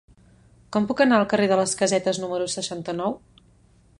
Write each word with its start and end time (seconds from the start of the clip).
Com 0.75 0.87
puc 0.91 1.03
anar 1.05 1.19
al 1.19 1.27
carrer 1.33 1.51
de 1.51 1.59
les 1.61 1.75
Casetes 1.83 2.21
número 2.23 2.47
seixanta-nou? 2.57 3.19